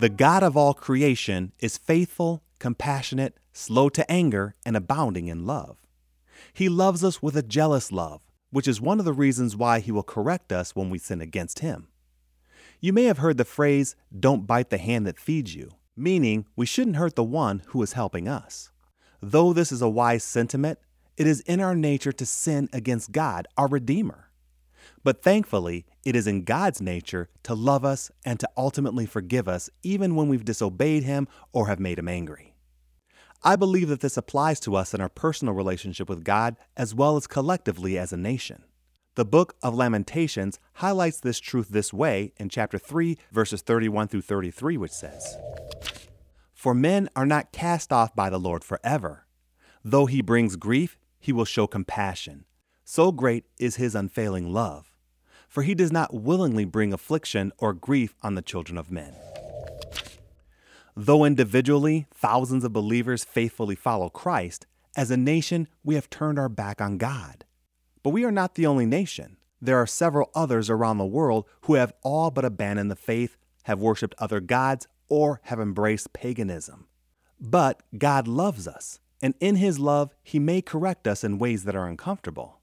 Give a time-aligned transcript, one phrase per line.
[0.00, 5.76] The God of all creation is faithful, compassionate, slow to anger, and abounding in love.
[6.52, 8.20] He loves us with a jealous love,
[8.50, 11.60] which is one of the reasons why he will correct us when we sin against
[11.60, 11.86] him.
[12.80, 16.66] You may have heard the phrase, don't bite the hand that feeds you, meaning we
[16.66, 18.72] shouldn't hurt the one who is helping us.
[19.22, 20.80] Though this is a wise sentiment,
[21.16, 24.28] it is in our nature to sin against God, our Redeemer.
[25.04, 29.70] But thankfully, it is in God's nature to love us and to ultimately forgive us
[29.82, 32.54] even when we've disobeyed Him or have made Him angry.
[33.42, 37.16] I believe that this applies to us in our personal relationship with God as well
[37.16, 38.64] as collectively as a nation.
[39.16, 44.22] The book of Lamentations highlights this truth this way in chapter 3, verses 31 through
[44.22, 45.36] 33, which says,
[46.52, 49.26] For men are not cast off by the Lord forever.
[49.84, 52.46] Though he brings grief, he will show compassion.
[52.84, 54.93] So great is his unfailing love.
[55.54, 59.14] For he does not willingly bring affliction or grief on the children of men.
[60.96, 66.48] Though individually thousands of believers faithfully follow Christ, as a nation we have turned our
[66.48, 67.44] back on God.
[68.02, 69.36] But we are not the only nation.
[69.62, 73.78] There are several others around the world who have all but abandoned the faith, have
[73.78, 76.88] worshiped other gods, or have embraced paganism.
[77.40, 81.76] But God loves us, and in His love, He may correct us in ways that
[81.76, 82.58] are uncomfortable.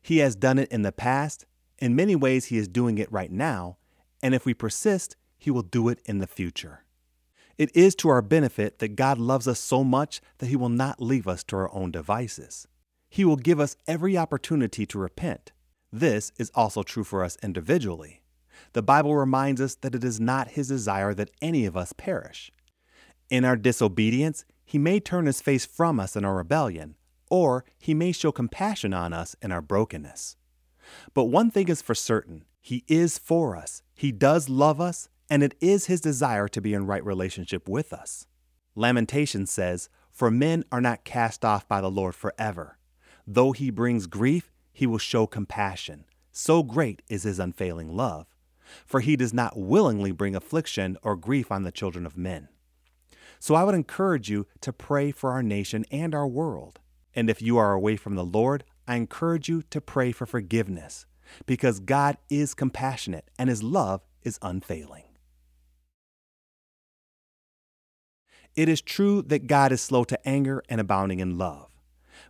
[0.00, 1.44] He has done it in the past,
[1.78, 3.76] in many ways, He is doing it right now,
[4.22, 6.84] and if we persist, He will do it in the future.
[7.56, 11.02] It is to our benefit that God loves us so much that He will not
[11.02, 12.68] leave us to our own devices.
[13.08, 15.52] He will give us every opportunity to repent.
[15.92, 18.22] This is also true for us individually.
[18.74, 22.52] The Bible reminds us that it is not His desire that any of us perish.
[23.30, 26.96] In our disobedience, He may turn His face from us in our rebellion,
[27.30, 30.36] or He may show compassion on us in our brokenness.
[31.14, 35.42] But one thing is for certain He is for us, He does love us, and
[35.42, 38.26] it is his desire to be in right relationship with us.
[38.74, 42.78] Lamentation says, For men are not cast off by the Lord forever.
[43.26, 46.04] Though he brings grief, he will show compassion.
[46.32, 48.26] So great is his unfailing love.
[48.86, 52.48] For he does not willingly bring affliction or grief on the children of men.
[53.40, 56.80] So I would encourage you to pray for our nation and our world.
[57.14, 61.04] And if you are away from the Lord, I encourage you to pray for forgiveness,
[61.44, 65.04] because God is compassionate and his love is unfailing.
[68.56, 71.68] It is true that God is slow to anger and abounding in love,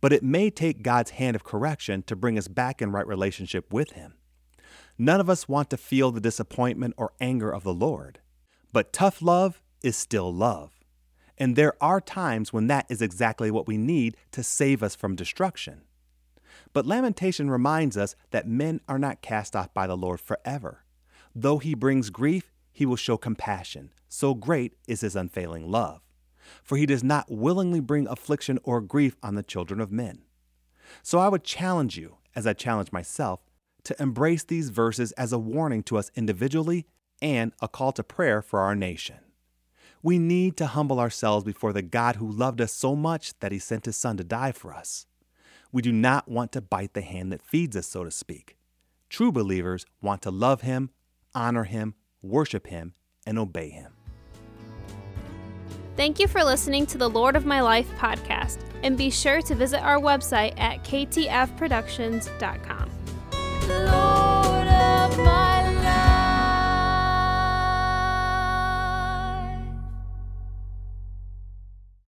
[0.00, 3.72] but it may take God's hand of correction to bring us back in right relationship
[3.72, 4.14] with Him.
[4.96, 8.20] None of us want to feel the disappointment or anger of the Lord,
[8.72, 10.70] but tough love is still love.
[11.36, 15.16] And there are times when that is exactly what we need to save us from
[15.16, 15.82] destruction.
[16.72, 20.84] But Lamentation reminds us that men are not cast off by the Lord forever.
[21.34, 23.90] Though he brings grief, he will show compassion.
[24.08, 26.00] So great is his unfailing love.
[26.62, 30.22] For he does not willingly bring affliction or grief on the children of men.
[31.02, 33.40] So I would challenge you, as I challenge myself,
[33.84, 36.86] to embrace these verses as a warning to us individually
[37.22, 39.16] and a call to prayer for our nation.
[40.02, 43.58] We need to humble ourselves before the God who loved us so much that he
[43.58, 45.06] sent his Son to die for us.
[45.74, 48.56] We do not want to bite the hand that feeds us, so to speak.
[49.10, 50.90] True believers want to love him,
[51.34, 52.94] honor him, worship him,
[53.26, 53.92] and obey him.
[55.96, 59.54] Thank you for listening to the Lord of My Life podcast, and be sure to
[59.56, 62.73] visit our website at ktfproductions.com.